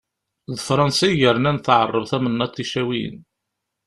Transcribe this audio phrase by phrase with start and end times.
[0.53, 3.19] D Fransa i yernan tɛerreb tamennaṭ Icawiyen.